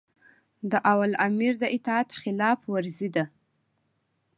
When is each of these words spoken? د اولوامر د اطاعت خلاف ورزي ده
د 0.71 0.73
اولوامر 0.93 1.53
د 1.59 1.63
اطاعت 1.75 2.09
خلاف 2.21 2.59
ورزي 2.73 3.09
ده 3.15 3.25